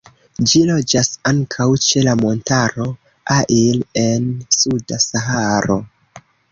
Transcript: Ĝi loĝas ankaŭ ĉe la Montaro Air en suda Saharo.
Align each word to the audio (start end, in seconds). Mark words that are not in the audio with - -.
Ĝi 0.51 0.61
loĝas 0.69 1.09
ankaŭ 1.31 1.67
ĉe 1.89 2.03
la 2.09 2.15
Montaro 2.23 2.89
Air 3.39 3.87
en 4.09 4.29
suda 4.63 5.03
Saharo. 5.11 5.83